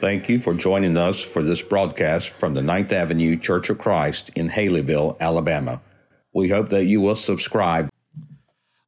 Thank 0.00 0.28
you 0.28 0.38
for 0.38 0.54
joining 0.54 0.96
us 0.96 1.20
for 1.20 1.42
this 1.42 1.60
broadcast 1.60 2.30
from 2.30 2.54
the 2.54 2.62
Ninth 2.62 2.92
Avenue 2.92 3.36
Church 3.36 3.68
of 3.68 3.78
Christ 3.78 4.30
in 4.36 4.48
Haleyville, 4.48 5.18
Alabama. 5.18 5.80
We 6.32 6.48
hope 6.50 6.68
that 6.68 6.84
you 6.84 7.00
will 7.00 7.16
subscribe. 7.16 7.88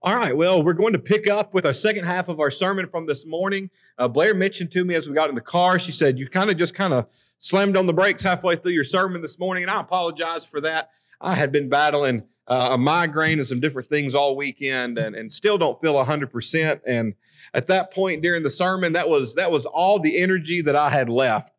All 0.02 0.14
right, 0.14 0.36
well, 0.36 0.62
we're 0.62 0.72
going 0.72 0.92
to 0.92 1.00
pick 1.00 1.28
up 1.28 1.52
with 1.52 1.66
our 1.66 1.72
second 1.72 2.04
half 2.04 2.28
of 2.28 2.38
our 2.38 2.50
sermon 2.50 2.88
from 2.88 3.06
this 3.06 3.26
morning. 3.26 3.70
Uh, 3.98 4.06
Blair 4.06 4.34
mentioned 4.34 4.70
to 4.70 4.84
me 4.84 4.94
as 4.94 5.08
we 5.08 5.14
got 5.14 5.28
in 5.28 5.34
the 5.34 5.40
car, 5.40 5.78
she 5.80 5.92
said, 5.92 6.16
You 6.16 6.28
kind 6.28 6.48
of 6.48 6.56
just 6.56 6.74
kind 6.74 6.94
of 6.94 7.06
slammed 7.38 7.76
on 7.76 7.86
the 7.86 7.92
brakes 7.92 8.22
halfway 8.22 8.54
through 8.54 8.72
your 8.72 8.84
sermon 8.84 9.20
this 9.20 9.38
morning, 9.38 9.64
and 9.64 9.70
I 9.70 9.80
apologize 9.80 10.46
for 10.46 10.60
that. 10.60 10.90
I 11.20 11.34
had 11.34 11.52
been 11.52 11.68
battling 11.68 12.24
uh, 12.46 12.70
a 12.72 12.78
migraine 12.78 13.38
and 13.38 13.46
some 13.46 13.60
different 13.60 13.88
things 13.88 14.14
all 14.14 14.36
weekend 14.36 14.98
and, 14.98 15.14
and 15.14 15.32
still 15.32 15.56
don't 15.56 15.80
feel 15.80 15.94
100%. 15.94 16.80
And 16.86 17.14
at 17.54 17.68
that 17.68 17.92
point 17.92 18.22
during 18.22 18.42
the 18.42 18.50
sermon, 18.50 18.92
that 18.94 19.08
was, 19.08 19.34
that 19.36 19.50
was 19.50 19.66
all 19.66 19.98
the 20.00 20.18
energy 20.18 20.60
that 20.62 20.74
I 20.74 20.90
had 20.90 21.08
left. 21.08 21.52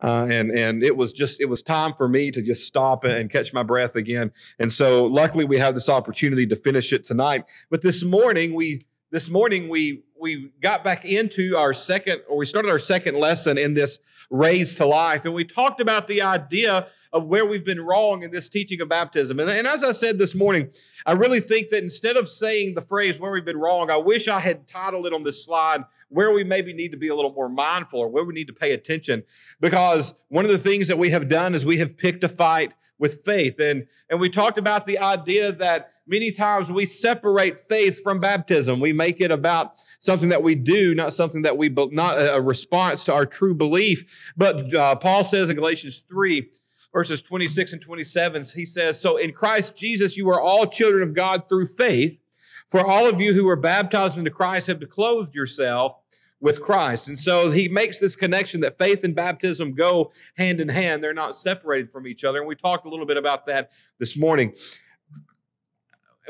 Uh, 0.00 0.28
and 0.30 0.52
and 0.52 0.84
it 0.84 0.96
was 0.96 1.12
just 1.12 1.40
it 1.40 1.46
was 1.46 1.60
time 1.60 1.92
for 1.92 2.08
me 2.08 2.30
to 2.30 2.40
just 2.40 2.64
stop 2.64 3.02
and 3.02 3.28
catch 3.30 3.52
my 3.52 3.64
breath 3.64 3.96
again. 3.96 4.30
And 4.60 4.72
so 4.72 5.04
luckily 5.06 5.44
we 5.44 5.58
have 5.58 5.74
this 5.74 5.88
opportunity 5.88 6.46
to 6.46 6.54
finish 6.54 6.92
it 6.92 7.04
tonight. 7.04 7.46
But 7.68 7.82
this 7.82 8.04
morning 8.04 8.54
we 8.54 8.86
this 9.10 9.28
morning 9.28 9.68
we 9.68 10.04
we 10.20 10.50
got 10.60 10.84
back 10.84 11.04
into 11.04 11.56
our 11.56 11.72
second 11.72 12.22
or 12.28 12.36
we 12.36 12.46
started 12.46 12.70
our 12.70 12.78
second 12.78 13.16
lesson 13.16 13.58
in 13.58 13.74
this 13.74 13.98
raised 14.30 14.76
to 14.78 14.86
life 14.86 15.24
and 15.24 15.34
we 15.34 15.44
talked 15.44 15.80
about 15.80 16.06
the 16.08 16.22
idea 16.22 16.86
of 17.12 17.26
where 17.26 17.46
we've 17.46 17.64
been 17.64 17.80
wrong 17.80 18.22
in 18.22 18.30
this 18.30 18.48
teaching 18.48 18.80
of 18.80 18.88
baptism. 18.88 19.40
And, 19.40 19.48
and 19.48 19.66
as 19.66 19.82
I 19.82 19.92
said 19.92 20.18
this 20.18 20.34
morning, 20.34 20.70
I 21.06 21.12
really 21.12 21.40
think 21.40 21.70
that 21.70 21.82
instead 21.82 22.16
of 22.16 22.28
saying 22.28 22.74
the 22.74 22.82
phrase 22.82 23.18
where 23.18 23.32
we've 23.32 23.44
been 23.44 23.58
wrong, 23.58 23.90
I 23.90 23.96
wish 23.96 24.28
I 24.28 24.40
had 24.40 24.66
titled 24.66 25.06
it 25.06 25.14
on 25.14 25.22
this 25.22 25.42
slide 25.44 25.84
where 26.10 26.32
we 26.32 26.44
maybe 26.44 26.72
need 26.72 26.92
to 26.92 26.98
be 26.98 27.08
a 27.08 27.14
little 27.14 27.32
more 27.32 27.48
mindful 27.48 28.00
or 28.00 28.08
where 28.08 28.24
we 28.24 28.34
need 28.34 28.46
to 28.46 28.52
pay 28.52 28.72
attention. 28.72 29.22
Because 29.60 30.14
one 30.28 30.44
of 30.44 30.50
the 30.50 30.58
things 30.58 30.88
that 30.88 30.98
we 30.98 31.10
have 31.10 31.28
done 31.28 31.54
is 31.54 31.64
we 31.64 31.78
have 31.78 31.96
picked 31.96 32.24
a 32.24 32.28
fight 32.28 32.72
with 32.98 33.24
faith. 33.24 33.58
And, 33.60 33.86
and 34.10 34.20
we 34.20 34.28
talked 34.28 34.58
about 34.58 34.86
the 34.86 34.98
idea 34.98 35.52
that 35.52 35.92
many 36.06 36.32
times 36.32 36.72
we 36.72 36.86
separate 36.86 37.58
faith 37.58 38.02
from 38.02 38.20
baptism. 38.20 38.80
We 38.80 38.92
make 38.92 39.20
it 39.20 39.30
about 39.30 39.74
something 40.00 40.30
that 40.30 40.42
we 40.42 40.54
do, 40.54 40.94
not 40.94 41.12
something 41.12 41.42
that 41.42 41.56
we, 41.56 41.68
not 41.68 42.14
a 42.18 42.40
response 42.40 43.04
to 43.04 43.14
our 43.14 43.26
true 43.26 43.54
belief. 43.54 44.32
But 44.36 44.74
uh, 44.74 44.96
Paul 44.96 45.24
says 45.24 45.50
in 45.50 45.56
Galatians 45.56 46.02
3, 46.08 46.48
verses 46.92 47.22
26 47.22 47.74
and 47.74 47.82
27, 47.82 48.42
he 48.54 48.64
says, 48.64 49.00
So 49.00 49.16
in 49.16 49.32
Christ 49.32 49.76
Jesus, 49.76 50.16
you 50.16 50.28
are 50.30 50.40
all 50.40 50.66
children 50.66 51.02
of 51.02 51.14
God 51.14 51.48
through 51.48 51.66
faith. 51.66 52.20
For 52.68 52.84
all 52.84 53.08
of 53.08 53.20
you 53.20 53.32
who 53.32 53.44
were 53.44 53.56
baptized 53.56 54.18
into 54.18 54.30
Christ 54.30 54.66
have 54.66 54.82
clothed 54.90 55.34
yourself 55.34 55.96
with 56.40 56.60
Christ. 56.62 57.08
And 57.08 57.18
so 57.18 57.50
he 57.50 57.68
makes 57.68 57.98
this 57.98 58.16
connection 58.16 58.60
that 58.60 58.78
faith 58.78 59.02
and 59.04 59.14
baptism 59.14 59.74
go 59.74 60.12
hand 60.36 60.60
in 60.60 60.68
hand. 60.68 61.02
They're 61.02 61.14
not 61.14 61.36
separated 61.36 61.90
from 61.90 62.06
each 62.06 62.24
other. 62.24 62.38
And 62.38 62.46
we 62.46 62.54
talked 62.54 62.86
a 62.86 62.88
little 62.88 63.06
bit 63.06 63.16
about 63.16 63.46
that 63.46 63.70
this 63.98 64.16
morning. 64.16 64.54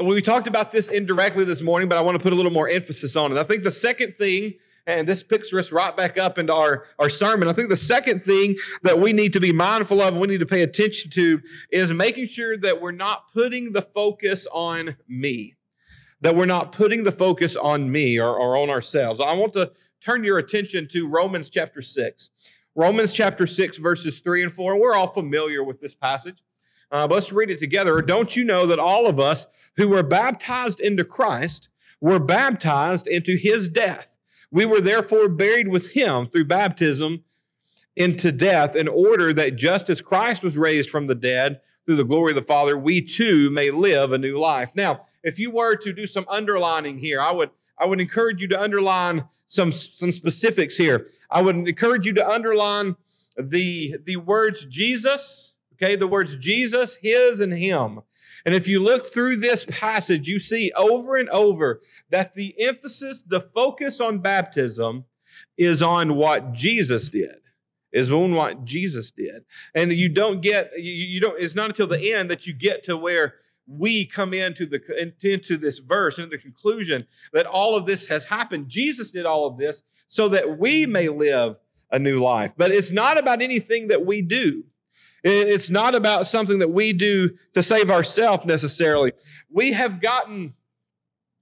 We 0.02 0.22
talked 0.22 0.46
about 0.46 0.72
this 0.72 0.88
indirectly 0.88 1.44
this 1.44 1.60
morning, 1.60 1.88
but 1.88 1.98
I 1.98 2.00
want 2.00 2.16
to 2.16 2.22
put 2.22 2.32
a 2.32 2.36
little 2.36 2.52
more 2.52 2.68
emphasis 2.68 3.16
on 3.16 3.32
it. 3.32 3.38
I 3.38 3.42
think 3.42 3.64
the 3.64 3.70
second 3.70 4.14
thing 4.14 4.54
and 4.88 5.06
this 5.06 5.22
picks 5.22 5.52
us 5.52 5.70
right 5.70 5.94
back 5.94 6.18
up 6.18 6.38
into 6.38 6.54
our, 6.54 6.86
our 6.98 7.10
sermon. 7.10 7.46
I 7.46 7.52
think 7.52 7.68
the 7.68 7.76
second 7.76 8.24
thing 8.24 8.56
that 8.82 8.98
we 8.98 9.12
need 9.12 9.34
to 9.34 9.40
be 9.40 9.52
mindful 9.52 10.00
of 10.00 10.14
and 10.14 10.20
we 10.20 10.26
need 10.26 10.40
to 10.40 10.46
pay 10.46 10.62
attention 10.62 11.10
to 11.10 11.42
is 11.70 11.92
making 11.92 12.26
sure 12.26 12.56
that 12.56 12.80
we're 12.80 12.92
not 12.92 13.30
putting 13.30 13.72
the 13.72 13.82
focus 13.82 14.46
on 14.50 14.96
me, 15.06 15.56
that 16.22 16.34
we're 16.34 16.46
not 16.46 16.72
putting 16.72 17.04
the 17.04 17.12
focus 17.12 17.54
on 17.54 17.92
me 17.92 18.18
or, 18.18 18.34
or 18.34 18.56
on 18.56 18.70
ourselves. 18.70 19.20
I 19.20 19.34
want 19.34 19.52
to 19.52 19.72
turn 20.00 20.24
your 20.24 20.38
attention 20.38 20.88
to 20.88 21.08
Romans 21.08 21.48
chapter 21.48 21.82
6. 21.82 22.30
Romans 22.74 23.12
chapter 23.12 23.46
6, 23.46 23.78
verses 23.78 24.20
3 24.20 24.44
and 24.44 24.52
4. 24.52 24.78
We're 24.78 24.94
all 24.94 25.08
familiar 25.08 25.64
with 25.64 25.80
this 25.80 25.94
passage. 25.94 26.42
Uh, 26.90 27.06
let's 27.10 27.32
read 27.32 27.50
it 27.50 27.58
together. 27.58 28.00
Don't 28.00 28.36
you 28.36 28.44
know 28.44 28.66
that 28.66 28.78
all 28.78 29.06
of 29.06 29.18
us 29.18 29.46
who 29.76 29.88
were 29.88 30.02
baptized 30.02 30.80
into 30.80 31.04
Christ 31.04 31.68
were 32.00 32.20
baptized 32.20 33.06
into 33.06 33.36
his 33.36 33.68
death? 33.68 34.18
We 34.50 34.64
were 34.64 34.80
therefore 34.80 35.28
buried 35.28 35.68
with 35.68 35.92
him 35.92 36.28
through 36.28 36.46
baptism 36.46 37.24
into 37.96 38.30
death, 38.30 38.76
in 38.76 38.86
order 38.86 39.34
that 39.34 39.56
just 39.56 39.90
as 39.90 40.00
Christ 40.00 40.44
was 40.44 40.56
raised 40.56 40.88
from 40.88 41.08
the 41.08 41.16
dead 41.16 41.60
through 41.84 41.96
the 41.96 42.04
glory 42.04 42.30
of 42.30 42.36
the 42.36 42.42
Father, 42.42 42.78
we 42.78 43.02
too 43.02 43.50
may 43.50 43.72
live 43.72 44.12
a 44.12 44.18
new 44.18 44.38
life. 44.38 44.70
Now, 44.76 45.06
if 45.24 45.40
you 45.40 45.50
were 45.50 45.74
to 45.74 45.92
do 45.92 46.06
some 46.06 46.24
underlining 46.28 46.98
here, 46.98 47.20
I 47.20 47.32
would 47.32 47.50
I 47.76 47.86
would 47.86 48.00
encourage 48.00 48.40
you 48.40 48.48
to 48.48 48.60
underline 48.60 49.24
some 49.48 49.72
some 49.72 50.12
specifics 50.12 50.76
here. 50.76 51.08
I 51.30 51.42
would 51.42 51.56
encourage 51.56 52.06
you 52.06 52.12
to 52.14 52.28
underline 52.28 52.96
the 53.36 53.96
the 54.04 54.16
words 54.16 54.64
Jesus, 54.66 55.54
okay, 55.74 55.96
the 55.96 56.06
words 56.06 56.36
Jesus, 56.36 56.98
his 57.02 57.40
and 57.40 57.52
him. 57.52 58.00
And 58.44 58.54
if 58.54 58.68
you 58.68 58.80
look 58.80 59.06
through 59.06 59.38
this 59.38 59.66
passage, 59.66 60.28
you 60.28 60.38
see 60.38 60.72
over 60.76 61.16
and 61.16 61.28
over 61.30 61.80
that 62.10 62.34
the 62.34 62.54
emphasis, 62.60 63.22
the 63.22 63.40
focus 63.40 64.00
on 64.00 64.20
baptism 64.20 65.04
is 65.56 65.82
on 65.82 66.14
what 66.14 66.52
Jesus 66.52 67.10
did, 67.10 67.36
is 67.92 68.12
on 68.12 68.34
what 68.34 68.64
Jesus 68.64 69.10
did. 69.10 69.44
And 69.74 69.92
you 69.92 70.08
don't 70.08 70.40
get, 70.40 70.70
you, 70.76 70.92
you 70.92 71.20
don't, 71.20 71.38
it's 71.38 71.54
not 71.54 71.68
until 71.68 71.88
the 71.88 72.12
end 72.12 72.30
that 72.30 72.46
you 72.46 72.54
get 72.54 72.84
to 72.84 72.96
where 72.96 73.34
we 73.68 74.06
come 74.06 74.32
into 74.32 74.64
the 74.64 74.80
into 75.22 75.58
this 75.58 75.78
verse 75.78 76.18
into 76.18 76.30
the 76.30 76.38
conclusion 76.38 77.06
that 77.32 77.46
all 77.46 77.76
of 77.76 77.84
this 77.84 78.06
has 78.06 78.24
happened. 78.24 78.68
Jesus 78.68 79.10
did 79.10 79.26
all 79.26 79.46
of 79.46 79.58
this 79.58 79.82
so 80.08 80.28
that 80.28 80.58
we 80.58 80.86
may 80.86 81.08
live 81.08 81.56
a 81.90 81.98
new 81.98 82.20
life. 82.22 82.54
But 82.56 82.70
it's 82.70 82.90
not 82.90 83.18
about 83.18 83.42
anything 83.42 83.88
that 83.88 84.06
we 84.06 84.22
do. 84.22 84.64
It's 85.24 85.68
not 85.68 85.94
about 85.94 86.26
something 86.26 86.60
that 86.60 86.70
we 86.70 86.92
do 86.92 87.30
to 87.54 87.62
save 87.62 87.90
ourselves 87.90 88.46
necessarily. 88.46 89.12
We 89.50 89.72
have 89.72 90.00
gotten 90.00 90.54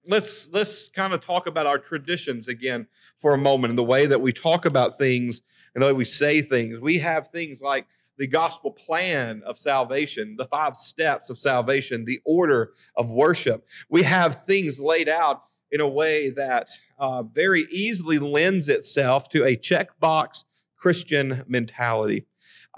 let's 0.08 0.48
let's 0.52 0.88
kind 0.88 1.12
of 1.12 1.20
talk 1.20 1.46
about 1.46 1.66
our 1.66 1.78
traditions 1.78 2.48
again 2.48 2.86
for 3.18 3.34
a 3.34 3.38
moment 3.38 3.70
and 3.70 3.78
the 3.78 3.84
way 3.84 4.06
that 4.06 4.20
we 4.20 4.32
talk 4.32 4.64
about 4.64 4.98
things 4.98 5.42
and 5.74 5.82
the 5.82 5.86
way 5.86 5.92
we 5.92 6.04
say 6.04 6.42
things. 6.42 6.80
We 6.80 6.98
have 7.00 7.28
things 7.28 7.60
like 7.60 7.86
the 8.18 8.26
gospel 8.26 8.70
plan 8.70 9.42
of 9.44 9.58
salvation, 9.58 10.36
the 10.36 10.46
five 10.46 10.76
steps 10.76 11.30
of 11.30 11.38
salvation, 11.38 12.04
the 12.04 12.20
order 12.24 12.72
of 12.96 13.12
worship. 13.12 13.66
We 13.88 14.02
have 14.02 14.44
things 14.44 14.80
laid 14.80 15.08
out 15.08 15.42
in 15.70 15.80
a 15.80 15.88
way 15.88 16.30
that 16.30 16.70
uh, 16.98 17.22
very 17.22 17.62
easily 17.70 18.18
lends 18.18 18.68
itself 18.68 19.28
to 19.30 19.44
a 19.44 19.56
checkbox 19.56 20.44
Christian 20.76 21.44
mentality. 21.48 22.26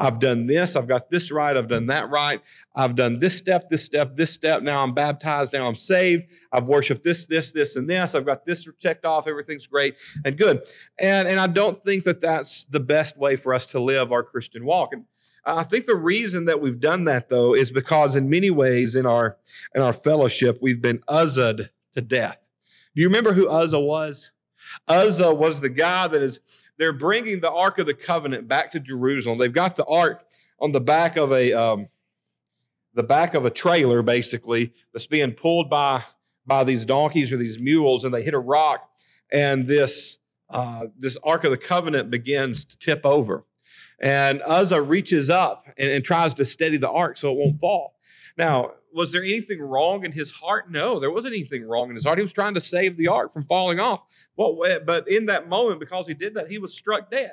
I've 0.00 0.20
done 0.20 0.46
this, 0.46 0.76
I've 0.76 0.86
got 0.86 1.10
this 1.10 1.32
right, 1.32 1.56
I've 1.56 1.66
done 1.66 1.86
that 1.86 2.08
right, 2.08 2.40
I've 2.74 2.94
done 2.94 3.18
this 3.18 3.36
step, 3.36 3.68
this 3.68 3.84
step, 3.84 4.16
this 4.16 4.32
step. 4.32 4.62
Now 4.62 4.84
I'm 4.84 4.94
baptized, 4.94 5.52
now 5.52 5.66
I'm 5.66 5.74
saved, 5.74 6.22
I've 6.52 6.68
worshiped 6.68 7.02
this, 7.02 7.26
this, 7.26 7.50
this, 7.50 7.74
and 7.74 7.90
this, 7.90 8.14
I've 8.14 8.24
got 8.24 8.46
this 8.46 8.68
checked 8.78 9.04
off, 9.04 9.26
everything's 9.26 9.66
great 9.66 9.96
and 10.24 10.38
good. 10.38 10.62
And, 11.00 11.26
and 11.26 11.40
I 11.40 11.48
don't 11.48 11.76
think 11.82 12.04
that 12.04 12.20
that's 12.20 12.64
the 12.66 12.78
best 12.78 13.18
way 13.18 13.34
for 13.34 13.52
us 13.52 13.66
to 13.66 13.80
live 13.80 14.12
our 14.12 14.22
Christian 14.22 14.64
walk. 14.64 14.90
And 14.92 15.04
I 15.56 15.62
think 15.62 15.86
the 15.86 15.96
reason 15.96 16.44
that 16.44 16.60
we've 16.60 16.80
done 16.80 17.04
that 17.04 17.28
though 17.28 17.54
is 17.54 17.72
because 17.72 18.14
in 18.14 18.28
many 18.28 18.50
ways 18.50 18.94
in 18.94 19.06
our 19.06 19.38
in 19.74 19.82
our 19.82 19.92
fellowship 19.92 20.58
we've 20.60 20.82
been 20.82 21.02
uzzed 21.08 21.68
to 21.94 22.00
death. 22.00 22.48
Do 22.94 23.02
you 23.02 23.08
remember 23.08 23.32
who 23.32 23.48
Uzzah 23.48 23.80
was? 23.80 24.32
Uzzah 24.86 25.32
was 25.32 25.60
the 25.60 25.68
guy 25.68 26.08
that 26.08 26.22
is 26.22 26.40
they're 26.78 26.92
bringing 26.92 27.40
the 27.40 27.50
Ark 27.50 27.78
of 27.78 27.86
the 27.86 27.94
Covenant 27.94 28.48
back 28.48 28.70
to 28.72 28.80
Jerusalem. 28.80 29.38
They've 29.38 29.52
got 29.52 29.76
the 29.76 29.84
Ark 29.84 30.24
on 30.60 30.72
the 30.72 30.80
back 30.80 31.16
of 31.16 31.32
a 31.32 31.52
um, 31.52 31.88
the 32.94 33.02
back 33.02 33.34
of 33.34 33.44
a 33.44 33.50
trailer, 33.50 34.02
basically, 34.02 34.72
that's 34.92 35.06
being 35.06 35.32
pulled 35.32 35.70
by 35.70 36.02
by 36.46 36.64
these 36.64 36.84
donkeys 36.84 37.32
or 37.32 37.36
these 37.36 37.58
mules, 37.58 38.04
and 38.04 38.14
they 38.14 38.22
hit 38.22 38.34
a 38.34 38.38
rock, 38.38 38.88
and 39.30 39.66
this 39.66 40.18
uh, 40.50 40.86
this 40.96 41.16
Ark 41.22 41.44
of 41.44 41.50
the 41.50 41.58
Covenant 41.58 42.10
begins 42.10 42.64
to 42.64 42.78
tip 42.78 43.04
over, 43.04 43.44
and 44.00 44.42
Uzzah 44.42 44.82
reaches 44.82 45.30
up 45.30 45.66
and, 45.76 45.90
and 45.90 46.04
tries 46.04 46.34
to 46.34 46.44
steady 46.44 46.76
the 46.76 46.90
Ark 46.90 47.16
so 47.16 47.30
it 47.32 47.36
won't 47.36 47.60
fall. 47.60 47.94
Now, 48.36 48.72
was 48.92 49.12
there 49.12 49.22
anything 49.22 49.60
wrong 49.60 50.04
in 50.04 50.12
his 50.12 50.30
heart? 50.30 50.70
No, 50.70 50.98
there 51.00 51.10
wasn't 51.10 51.34
anything 51.34 51.66
wrong 51.66 51.90
in 51.90 51.96
his 51.96 52.04
heart. 52.04 52.18
He 52.18 52.24
was 52.24 52.32
trying 52.32 52.54
to 52.54 52.60
save 52.60 52.96
the 52.96 53.08
ark 53.08 53.32
from 53.32 53.44
falling 53.44 53.80
off. 53.80 54.06
Well, 54.36 54.58
eh, 54.64 54.78
but 54.78 55.08
in 55.08 55.26
that 55.26 55.48
moment, 55.48 55.80
because 55.80 56.06
he 56.06 56.14
did 56.14 56.34
that, 56.34 56.48
he 56.50 56.58
was 56.58 56.74
struck 56.74 57.10
dead. 57.10 57.32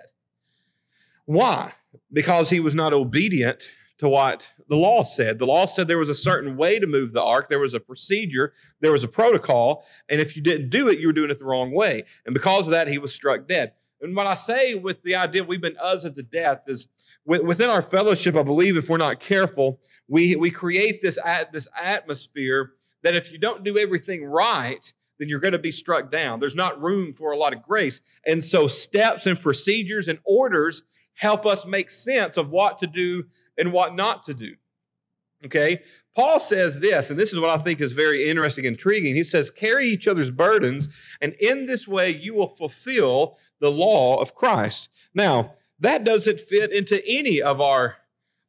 Why? 1.26 1.74
Because 2.12 2.50
he 2.50 2.60
was 2.60 2.76
not 2.76 2.94
obedient 2.94 3.72
to 3.98 4.10
what 4.10 4.52
the 4.68 4.76
law 4.76 5.04
said. 5.04 5.40
The 5.40 5.46
law 5.46 5.66
said 5.66 5.88
there 5.88 5.98
was 5.98 6.10
a 6.10 6.16
certain 6.16 6.58
way 6.58 6.80
to 6.80 6.88
move 6.88 7.14
the 7.14 7.24
ark, 7.24 7.50
there 7.50 7.60
was 7.60 7.74
a 7.74 7.80
procedure, 7.80 8.54
there 8.82 8.92
was 8.92 9.04
a 9.04 9.08
protocol, 9.08 9.86
and 10.10 10.20
if 10.20 10.36
you 10.36 10.42
didn't 10.42 10.70
do 10.70 10.90
it, 10.90 11.00
you 11.00 11.08
were 11.08 11.14
doing 11.14 11.32
it 11.32 11.40
the 11.40 11.46
wrong 11.46 11.72
way. 11.72 12.04
And 12.26 12.34
because 12.34 12.68
of 12.68 12.72
that, 12.72 12.88
he 12.88 12.98
was 12.98 13.14
struck 13.14 13.48
dead. 13.48 13.72
And 14.02 14.16
what 14.16 14.28
I 14.28 14.36
say 14.36 14.76
with 14.76 15.04
the 15.04 15.16
idea 15.16 15.44
we've 15.44 15.62
been 15.62 15.78
us 15.82 16.06
at 16.06 16.16
the 16.16 16.24
death 16.24 16.64
is 16.68 16.88
within 17.26 17.70
our 17.70 17.82
fellowship, 17.82 18.36
I 18.36 18.44
believe 18.44 18.78
if 18.78 18.90
we're 18.90 18.98
not 18.98 19.20
careful, 19.20 19.80
we, 20.08 20.36
we 20.36 20.52
create 20.52 21.02
this, 21.02 21.18
this 21.52 21.68
atmosphere 21.82 22.74
that 23.04 23.16
if 23.16 23.32
you 23.32 23.38
don't 23.38 23.64
do 23.64 23.78
everything 23.78 24.26
right, 24.26 24.94
then 25.20 25.30
you're 25.30 25.40
going 25.40 25.54
to 25.54 25.60
be 25.60 25.72
struck 25.72 26.12
down. 26.12 26.40
There's 26.40 26.56
not 26.56 26.82
room 26.82 27.14
for 27.14 27.32
a 27.32 27.38
lot 27.38 27.54
of 27.54 27.64
grace. 27.64 28.02
And 28.26 28.44
so, 28.44 28.68
steps 28.68 29.26
and 29.26 29.40
procedures 29.40 30.08
and 30.08 30.20
orders 30.26 30.84
help 31.14 31.46
us 31.46 31.66
make 31.66 31.90
sense 31.90 32.38
of 32.38 32.50
what 32.50 32.80
to 32.80 32.88
do 32.88 33.24
and 33.58 33.72
what 33.72 33.96
not 33.96 34.24
to 34.24 34.34
do. 34.34 34.56
Okay? 35.46 35.82
Paul 36.16 36.40
says 36.40 36.80
this, 36.80 37.10
and 37.10 37.20
this 37.20 37.34
is 37.34 37.40
what 37.40 37.50
I 37.50 37.58
think 37.58 37.82
is 37.82 37.92
very 37.92 38.30
interesting 38.30 38.66
intriguing. 38.66 39.16
He 39.16 39.24
says, 39.24 39.52
Carry 39.52 39.90
each 39.90 40.08
other's 40.08 40.32
burdens, 40.32 40.88
and 41.22 41.34
in 41.34 41.66
this 41.66 41.88
way 41.88 42.10
you 42.10 42.34
will 42.34 42.48
fulfill 42.48 43.38
the 43.60 43.72
law 43.72 44.20
of 44.20 44.36
Christ. 44.36 44.90
Now, 45.14 45.54
that 45.80 46.04
doesn't 46.04 46.40
fit 46.40 46.72
into 46.72 47.06
any 47.08 47.42
of 47.42 47.60
our, 47.60 47.98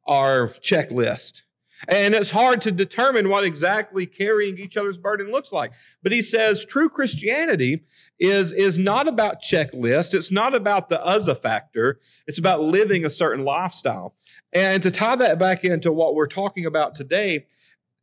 our 0.05 0.49
checklist. 0.49 1.41
And 1.87 2.15
it's 2.15 2.31
hard 2.31 2.61
to 2.63 2.71
determine 2.71 3.29
what 3.29 3.43
exactly 3.43 4.07
carrying 4.07 4.57
each 4.57 4.77
other's 4.77 4.97
burden 4.97 5.31
looks 5.31 5.51
like. 5.51 5.71
But 6.01 6.11
he 6.11 6.23
says 6.23 6.65
true 6.65 6.89
Christianity 6.89 7.83
is, 8.19 8.51
is 8.51 8.79
not 8.79 9.07
about 9.07 9.43
checklist. 9.43 10.15
It's 10.15 10.31
not 10.31 10.55
about 10.55 10.89
the 10.89 11.03
Uzzah 11.05 11.35
factor. 11.35 11.99
It's 12.25 12.39
about 12.39 12.61
living 12.61 13.05
a 13.05 13.11
certain 13.11 13.45
lifestyle. 13.45 14.15
And 14.53 14.81
to 14.81 14.89
tie 14.89 15.17
that 15.17 15.37
back 15.37 15.63
into 15.63 15.91
what 15.91 16.15
we're 16.15 16.25
talking 16.25 16.65
about 16.65 16.95
today, 16.95 17.45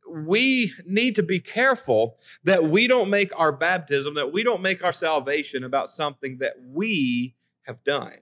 we 0.09 0.73
need 0.85 1.15
to 1.15 1.23
be 1.23 1.39
careful 1.39 2.17
that 2.43 2.65
we 2.65 2.87
don't 2.87 3.09
make 3.09 3.31
our 3.39 3.51
baptism, 3.51 4.15
that 4.15 4.31
we 4.31 4.43
don't 4.43 4.61
make 4.61 4.83
our 4.83 4.93
salvation 4.93 5.63
about 5.63 5.89
something 5.89 6.37
that 6.39 6.55
we 6.63 7.35
have 7.63 7.83
done 7.83 8.19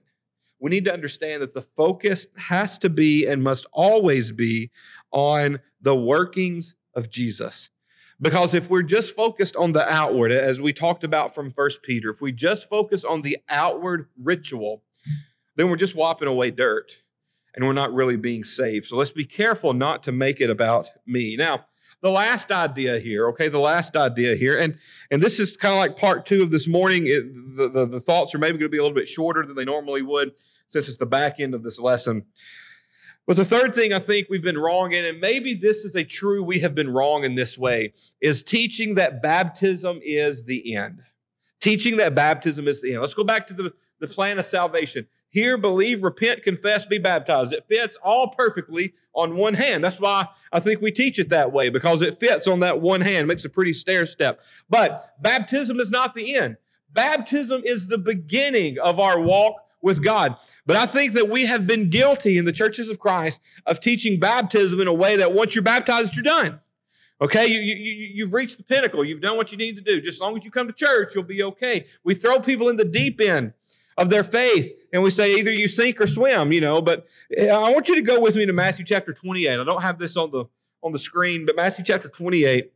we 0.64 0.70
need 0.70 0.86
to 0.86 0.94
understand 0.94 1.42
that 1.42 1.52
the 1.52 1.60
focus 1.60 2.26
has 2.38 2.78
to 2.78 2.88
be 2.88 3.26
and 3.26 3.42
must 3.42 3.66
always 3.70 4.32
be 4.32 4.70
on 5.12 5.60
the 5.78 5.94
workings 5.94 6.74
of 6.94 7.10
Jesus. 7.10 7.68
Because 8.18 8.54
if 8.54 8.70
we're 8.70 8.80
just 8.80 9.14
focused 9.14 9.56
on 9.56 9.72
the 9.72 9.86
outward, 9.86 10.32
as 10.32 10.62
we 10.62 10.72
talked 10.72 11.04
about 11.04 11.34
from 11.34 11.50
First 11.50 11.82
Peter, 11.82 12.08
if 12.08 12.22
we 12.22 12.32
just 12.32 12.70
focus 12.70 13.04
on 13.04 13.20
the 13.20 13.36
outward 13.50 14.08
ritual, 14.18 14.82
then 15.54 15.68
we're 15.68 15.76
just 15.76 15.94
whopping 15.94 16.28
away 16.28 16.50
dirt 16.50 17.02
and 17.54 17.66
we're 17.66 17.74
not 17.74 17.92
really 17.92 18.16
being 18.16 18.42
saved. 18.42 18.86
So 18.86 18.96
let's 18.96 19.10
be 19.10 19.26
careful 19.26 19.74
not 19.74 20.02
to 20.04 20.12
make 20.12 20.40
it 20.40 20.48
about 20.48 20.88
me. 21.06 21.36
Now, 21.36 21.66
the 22.04 22.10
last 22.10 22.52
idea 22.52 22.98
here, 22.98 23.28
okay, 23.28 23.48
the 23.48 23.58
last 23.58 23.96
idea 23.96 24.36
here, 24.36 24.58
and 24.58 24.76
and 25.10 25.22
this 25.22 25.40
is 25.40 25.56
kind 25.56 25.72
of 25.72 25.78
like 25.78 25.96
part 25.96 26.26
two 26.26 26.42
of 26.42 26.50
this 26.50 26.68
morning. 26.68 27.06
It, 27.06 27.56
the, 27.56 27.66
the, 27.66 27.86
the 27.86 28.00
thoughts 28.00 28.34
are 28.34 28.38
maybe 28.38 28.58
going 28.58 28.66
to 28.66 28.68
be 28.68 28.76
a 28.76 28.82
little 28.82 28.94
bit 28.94 29.08
shorter 29.08 29.46
than 29.46 29.56
they 29.56 29.64
normally 29.64 30.02
would 30.02 30.32
since 30.68 30.86
it's 30.86 30.98
the 30.98 31.06
back 31.06 31.40
end 31.40 31.54
of 31.54 31.62
this 31.62 31.80
lesson. 31.80 32.26
But 33.26 33.36
the 33.36 33.44
third 33.44 33.74
thing 33.74 33.94
I 33.94 34.00
think 34.00 34.26
we've 34.28 34.42
been 34.42 34.58
wrong 34.58 34.92
in, 34.92 35.06
and 35.06 35.18
maybe 35.18 35.54
this 35.54 35.82
is 35.82 35.94
a 35.94 36.04
true 36.04 36.42
we 36.44 36.58
have 36.58 36.74
been 36.74 36.92
wrong 36.92 37.24
in 37.24 37.36
this 37.36 37.56
way, 37.56 37.94
is 38.20 38.42
teaching 38.42 38.96
that 38.96 39.22
baptism 39.22 39.98
is 40.02 40.44
the 40.44 40.76
end. 40.76 41.00
Teaching 41.62 41.96
that 41.96 42.14
baptism 42.14 42.68
is 42.68 42.82
the 42.82 42.92
end. 42.92 43.00
Let's 43.00 43.14
go 43.14 43.24
back 43.24 43.46
to 43.46 43.54
the, 43.54 43.72
the 44.00 44.08
plan 44.08 44.38
of 44.38 44.44
salvation. 44.44 45.06
Hear, 45.34 45.58
believe, 45.58 46.04
repent, 46.04 46.44
confess, 46.44 46.86
be 46.86 46.98
baptized. 46.98 47.52
It 47.52 47.64
fits 47.68 47.96
all 48.04 48.28
perfectly 48.28 48.94
on 49.16 49.34
one 49.34 49.54
hand. 49.54 49.82
That's 49.82 49.98
why 49.98 50.28
I 50.52 50.60
think 50.60 50.80
we 50.80 50.92
teach 50.92 51.18
it 51.18 51.28
that 51.30 51.50
way, 51.50 51.70
because 51.70 52.02
it 52.02 52.20
fits 52.20 52.46
on 52.46 52.60
that 52.60 52.80
one 52.80 53.00
hand, 53.00 53.26
makes 53.26 53.44
a 53.44 53.48
pretty 53.48 53.72
stair 53.72 54.06
step. 54.06 54.40
But 54.70 55.20
baptism 55.20 55.80
is 55.80 55.90
not 55.90 56.14
the 56.14 56.36
end. 56.36 56.56
Baptism 56.92 57.62
is 57.64 57.88
the 57.88 57.98
beginning 57.98 58.78
of 58.78 59.00
our 59.00 59.20
walk 59.20 59.56
with 59.82 60.04
God. 60.04 60.36
But 60.66 60.76
I 60.76 60.86
think 60.86 61.14
that 61.14 61.28
we 61.28 61.46
have 61.46 61.66
been 61.66 61.90
guilty 61.90 62.38
in 62.38 62.44
the 62.44 62.52
churches 62.52 62.88
of 62.88 63.00
Christ 63.00 63.40
of 63.66 63.80
teaching 63.80 64.20
baptism 64.20 64.80
in 64.80 64.86
a 64.86 64.94
way 64.94 65.16
that 65.16 65.32
once 65.32 65.56
you're 65.56 65.64
baptized, 65.64 66.14
you're 66.14 66.22
done. 66.22 66.60
Okay, 67.20 67.46
you, 67.46 67.60
you, 67.60 68.08
you've 68.14 68.34
reached 68.34 68.56
the 68.56 68.64
pinnacle. 68.64 69.04
You've 69.04 69.20
done 69.20 69.36
what 69.36 69.50
you 69.50 69.58
need 69.58 69.74
to 69.76 69.82
do. 69.82 70.00
Just 70.00 70.16
as 70.16 70.20
long 70.20 70.36
as 70.36 70.44
you 70.44 70.52
come 70.52 70.68
to 70.68 70.72
church, 70.72 71.14
you'll 71.14 71.24
be 71.24 71.42
okay. 71.42 71.86
We 72.04 72.14
throw 72.14 72.38
people 72.38 72.68
in 72.68 72.76
the 72.76 72.84
deep 72.84 73.20
end 73.20 73.52
of 73.96 74.10
their 74.10 74.24
faith 74.24 74.72
and 74.94 75.02
we 75.02 75.10
say 75.10 75.34
either 75.34 75.50
you 75.50 75.66
sink 75.66 76.00
or 76.00 76.06
swim, 76.06 76.52
you 76.52 76.60
know. 76.60 76.80
But 76.80 77.06
eh, 77.36 77.48
I 77.48 77.72
want 77.72 77.88
you 77.88 77.96
to 77.96 78.00
go 78.00 78.20
with 78.20 78.36
me 78.36 78.46
to 78.46 78.52
Matthew 78.52 78.84
chapter 78.84 79.12
28. 79.12 79.58
I 79.58 79.64
don't 79.64 79.82
have 79.82 79.98
this 79.98 80.16
on 80.16 80.30
the 80.30 80.44
on 80.84 80.92
the 80.92 80.98
screen, 81.00 81.44
but 81.44 81.56
Matthew 81.56 81.84
chapter 81.84 82.08
28. 82.08 82.70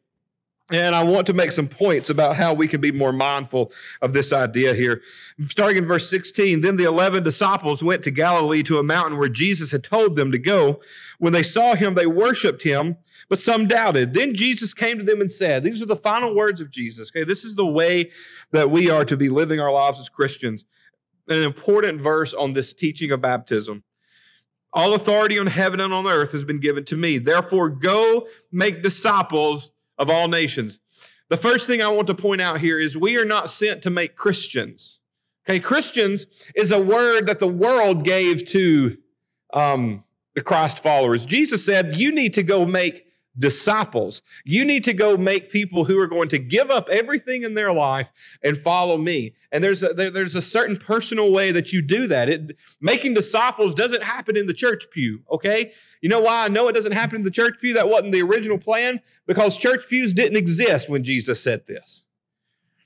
And 0.71 0.95
I 0.95 1.03
want 1.03 1.27
to 1.29 1.33
make 1.33 1.53
some 1.53 1.69
points 1.69 2.11
about 2.11 2.37
how 2.37 2.53
we 2.53 2.69
can 2.69 2.81
be 2.81 2.93
more 2.93 3.13
mindful 3.13 3.73
of 4.03 4.13
this 4.13 4.35
idea 4.35 4.75
here. 4.75 5.01
Starting 5.47 5.79
in 5.79 5.87
verse 5.87 6.11
16, 6.11 6.61
then 6.61 6.77
the 6.77 6.85
11 6.85 7.23
disciples 7.23 7.83
went 7.83 8.05
to 8.05 8.11
Galilee 8.11 8.63
to 8.65 8.79
a 8.79 8.83
mountain 8.83 9.19
where 9.19 9.31
Jesus 9.31 9.71
had 9.71 9.83
told 9.83 10.15
them 10.15 10.31
to 10.31 10.39
go. 10.39 10.81
When 11.19 11.33
they 11.33 11.43
saw 11.43 11.75
him, 11.75 11.95
they 11.95 12.07
worshiped 12.07 12.65
him, 12.65 12.99
but 13.31 13.41
some 13.41 13.67
doubted. 13.67 14.13
Then 14.13 14.35
Jesus 14.35 14.75
came 14.75 14.99
to 14.99 15.05
them 15.05 15.23
and 15.23 15.33
said, 15.33 15.63
These 15.63 15.81
are 15.81 15.87
the 15.87 15.97
final 15.97 16.37
words 16.37 16.61
of 16.61 16.71
Jesus. 16.71 17.11
Okay, 17.11 17.25
this 17.25 17.45
is 17.45 17.55
the 17.55 17.65
way 17.65 18.11
that 18.51 18.71
we 18.71 18.91
are 18.91 19.07
to 19.07 19.17
be 19.17 19.31
living 19.31 19.61
our 19.61 19.73
lives 19.73 19.99
as 19.99 20.11
Christians. 20.11 20.67
An 21.29 21.43
important 21.43 22.01
verse 22.01 22.33
on 22.33 22.55
this 22.55 22.73
teaching 22.73 23.11
of 23.11 23.21
baptism. 23.21 23.85
All 24.73 24.95
authority 24.95 25.39
on 25.39 25.47
heaven 25.47 25.81
and 25.81 25.93
on 25.93 26.07
earth 26.07 26.33
has 26.33 26.45
been 26.45 26.61
given 26.61 26.85
to 26.87 26.97
me. 26.97 27.19
Therefore, 27.19 27.69
go 27.69 28.27
make 28.53 28.83
disciples 28.83 29.73
of 29.99 30.11
all 30.11 30.29
nations. 30.29 30.81
The 31.29 31.37
first 31.37 31.67
thing 31.67 31.83
I 31.83 31.89
want 31.89 32.07
to 32.07 32.15
point 32.15 32.41
out 32.41 32.61
here 32.61 32.79
is 32.79 32.97
we 32.97 33.17
are 33.17 33.25
not 33.25 33.51
sent 33.51 33.83
to 33.83 33.91
make 33.91 34.17
Christians. 34.17 35.01
Okay, 35.49 35.61
Christians 35.61 36.27
is 36.55 36.73
a 36.73 36.81
word 36.81 37.27
that 37.27 37.39
the 37.39 37.49
world 37.49 38.05
gave 38.05 38.47
to 38.49 38.99
um, 39.53 40.05
the 40.35 40.43
Christ 40.43 40.83
followers. 40.83 41.27
Jesus 41.27 41.65
said, 41.65 41.97
You 41.97 42.13
need 42.13 42.35
to 42.35 42.43
go 42.43 42.65
make 42.67 43.08
disciples. 43.39 44.23
You 44.45 44.65
need 44.65 44.85
to 44.85 44.93
go 44.93 45.17
make 45.17 45.51
people 45.51 45.85
who 45.85 45.99
are 45.99 46.07
going 46.07 46.29
to 46.31 46.39
give 46.39 46.71
up 46.71 46.89
everything 46.89 47.43
in 47.43 47.55
their 47.55 47.73
life 47.73 48.11
and 48.43 48.57
follow 48.57 48.99
me. 48.99 49.35
And 49.53 49.63
there's 49.63 49.83
a, 49.83 49.95
there, 49.95 50.11
there's 50.11 50.35
a 50.35 50.43
certain 50.43 50.77
personal 50.77 51.33
way 51.33 51.53
that 51.53 51.73
you 51.73 51.83
do 51.83 52.07
that. 52.09 52.29
It, 52.29 52.57
making 52.81 53.15
disciples 53.15 53.75
doesn't 53.75 54.03
happen 54.03 54.37
in 54.37 54.47
the 54.47 54.55
church 54.55 54.91
pew, 54.91 55.21
okay? 55.31 55.73
You 56.01 56.09
know 56.09 56.21
why 56.21 56.45
I 56.45 56.49
know 56.49 56.69
it 56.69 56.75
doesn't 56.75 56.93
happen 56.93 57.17
in 57.17 57.25
the 57.25 57.31
church 57.31 57.55
pew? 57.61 57.75
That 57.75 57.89
wasn't 57.89 58.13
the 58.13 58.23
original 58.23 58.59
plan 58.59 59.01
because 59.27 59.57
church 59.57 59.89
pews 59.89 60.13
didn't 60.13 60.37
exist 60.37 60.89
when 60.89 61.05
Jesus 61.05 61.43
said 61.43 61.67
this. 61.67 62.05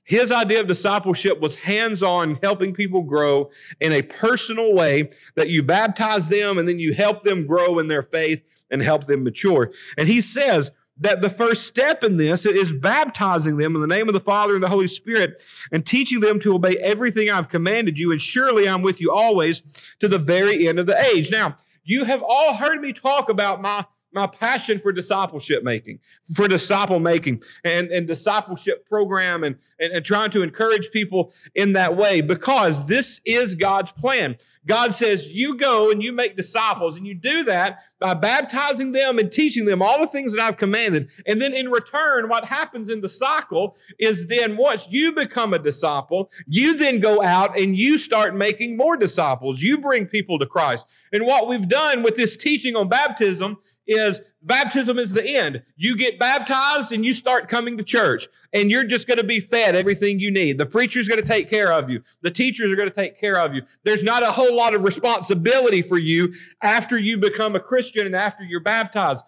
His 0.05 0.33
idea 0.33 0.61
of 0.61 0.67
discipleship 0.67 1.41
was 1.41 1.57
hands 1.57 2.03
on 2.03 2.39
helping 2.43 2.75
people 2.75 3.05
grow 3.05 3.51
in 3.81 3.93
a 3.93 4.03
personal 4.03 4.75
way 4.75 5.11
that 5.37 5.49
you 5.49 5.63
baptize 5.63 6.29
them 6.29 6.59
and 6.59 6.67
then 6.67 6.81
you 6.81 6.93
help 6.93 7.23
them 7.23 7.47
grow 7.47 7.79
in 7.79 7.87
their 7.87 8.03
faith 8.03 8.43
and 8.73 8.83
help 8.83 9.07
them 9.07 9.23
mature. 9.23 9.71
And 9.97 10.09
he 10.09 10.21
says 10.21 10.73
that 10.99 11.23
the 11.23 11.31
first 11.31 11.67
step 11.67 12.03
in 12.03 12.17
this 12.17 12.45
is 12.45 12.73
baptizing 12.73 13.57
them 13.57 13.75
in 13.75 13.81
the 13.81 13.87
name 13.87 14.09
of 14.09 14.15
the 14.15 14.21
Father 14.21 14.55
and 14.55 14.63
the 14.63 14.69
Holy 14.69 14.87
Spirit 14.87 15.41
and 15.71 15.87
teaching 15.87 16.21
them 16.21 16.41
to 16.41 16.55
obey 16.55 16.77
everything 16.83 17.31
I've 17.31 17.49
commanded 17.49 17.99
you. 17.99 18.11
And 18.11 18.21
surely 18.21 18.69
I'm 18.69 18.83
with 18.83 19.01
you 19.01 19.13
always 19.13 19.63
to 20.01 20.09
the 20.09 20.19
very 20.19 20.67
end 20.67 20.79
of 20.79 20.87
the 20.87 21.01
age. 21.01 21.31
Now, 21.31 21.57
you 21.85 22.05
have 22.05 22.23
all 22.23 22.55
heard 22.55 22.81
me 22.81 22.93
talk 22.93 23.29
about 23.29 23.61
my 23.61 23.85
my 24.13 24.27
passion 24.27 24.79
for 24.79 24.93
discipleship 24.93 25.63
making, 25.63 25.99
for 26.35 26.49
disciple 26.49 27.01
making 27.01 27.43
and, 27.65 27.89
and 27.89 28.07
discipleship 28.07 28.87
program 28.89 29.45
and, 29.45 29.57
and, 29.79 29.93
and 29.93 30.05
trying 30.05 30.31
to 30.31 30.43
encourage 30.43 30.91
people 30.91 31.33
in 31.55 31.73
that 31.73 31.97
way 31.97 32.21
because 32.21 32.87
this 32.87 33.21
is 33.25 33.55
God's 33.55 33.93
plan. 33.93 34.37
God 34.67 34.95
says, 34.95 35.29
You 35.29 35.57
go 35.57 35.91
and 35.91 36.03
you 36.03 36.13
make 36.13 36.37
disciples, 36.37 36.97
and 36.97 37.07
you 37.07 37.15
do 37.15 37.45
that 37.45 37.81
by 37.99 38.15
baptizing 38.15 38.93
them 38.93 39.19
and 39.19 39.31
teaching 39.31 39.65
them 39.65 39.83
all 39.83 39.99
the 39.99 40.07
things 40.07 40.35
that 40.35 40.43
I've 40.43 40.57
commanded. 40.57 41.09
And 41.27 41.41
then 41.41 41.53
in 41.53 41.71
return, 41.71 42.29
what 42.29 42.45
happens 42.45 42.89
in 42.89 43.01
the 43.01 43.09
cycle 43.09 43.77
is 43.99 44.29
then 44.29 44.57
once 44.57 44.89
you 44.91 45.13
become 45.13 45.53
a 45.53 45.59
disciple, 45.59 46.31
you 46.47 46.77
then 46.77 47.01
go 47.01 47.23
out 47.23 47.59
and 47.59 47.77
you 47.77 47.99
start 47.99 48.37
making 48.37 48.77
more 48.77 48.97
disciples. 48.97 49.63
You 49.63 49.79
bring 49.79 50.07
people 50.07 50.39
to 50.39 50.47
Christ. 50.47 50.87
And 51.13 51.27
what 51.27 51.49
we've 51.49 51.69
done 51.69 52.03
with 52.03 52.17
this 52.17 52.37
teaching 52.37 52.77
on 52.77 52.89
baptism 52.89 53.59
is 53.87 54.21
baptism 54.43 54.99
is 54.99 55.13
the 55.13 55.27
end. 55.27 55.63
You 55.77 55.97
get 55.97 56.19
baptized 56.19 56.93
and 56.93 57.05
you 57.05 57.13
start 57.13 57.49
coming 57.49 57.77
to 57.79 57.85
church 57.85 58.29
and 58.53 58.71
you're 58.71 58.85
just 58.85 59.07
going 59.07 59.19
to 59.19 59.25
be 59.25 59.41
fed 59.41 59.75
everything 59.75 60.21
you 60.21 60.31
need. 60.31 60.59
The 60.59 60.67
preacher's 60.67 61.09
going 61.09 61.21
to 61.21 61.27
take 61.27 61.51
care 61.51 61.73
of 61.73 61.91
you. 61.91 62.03
The 62.23 62.31
teachers 62.31 62.71
are 62.71 62.77
going 62.77 62.89
to 62.89 62.95
take 62.95 63.19
care 63.19 63.39
of 63.39 63.55
you. 63.55 63.63
There's 63.85 64.03
not 64.03 64.23
a 64.23 64.33
whole 64.33 64.55
lot 64.55 64.75
of 64.75 64.85
responsibility 64.85 65.83
for 65.83 65.99
you 65.99 66.33
after 66.63 66.99
you 66.99 67.19
become 67.19 67.55
a 67.55 67.61
Christian 67.61 68.07
and 68.07 68.15
after 68.15 68.45
you're 68.45 68.61
baptized. 68.61 69.25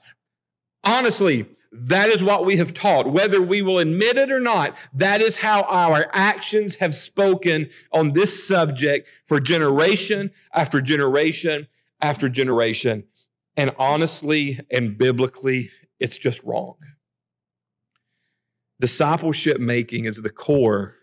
Honestly, 0.85 1.47
that 1.73 2.09
is 2.09 2.23
what 2.23 2.45
we 2.45 2.57
have 2.57 2.73
taught. 2.73 3.11
Whether 3.11 3.43
we 3.43 3.61
will 3.61 3.79
admit 3.79 4.17
it 4.17 4.31
or 4.31 4.39
not, 4.39 4.77
that 4.93 5.21
is 5.21 5.37
how 5.37 5.63
our 5.63 6.09
actions 6.13 6.77
have 6.77 6.95
spoken 6.95 7.69
on 7.93 8.13
this 8.13 8.47
subject 8.47 9.09
for 9.27 9.41
generation 9.41 10.31
after 10.53 10.81
generation 10.81 11.67
after 12.01 12.29
generation. 12.29 13.05
And 13.57 13.73
honestly 13.79 14.61
and 14.71 14.99
biblically, 14.99 15.71
it's 16.01 16.19
just 16.19 16.43
wrong. 16.43 16.77
Discipleship 18.81 19.61
making 19.61 20.05
is 20.07 20.23
the 20.23 20.31
core 20.31 20.97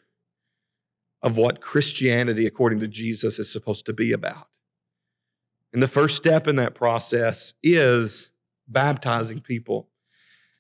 of 1.24 1.38
what 1.38 1.62
Christianity, 1.62 2.46
according 2.46 2.80
to 2.80 2.88
Jesus, 2.88 3.40
is 3.40 3.52
supposed 3.52 3.86
to 3.86 3.94
be 3.94 4.12
about. 4.12 4.48
And 5.74 5.82
the 5.82 5.88
first 5.88 6.18
step 6.18 6.48
in 6.48 6.58
that 6.58 6.76
process 6.76 7.54
is 7.64 8.32
baptizing 8.68 9.40
people. 9.40 9.90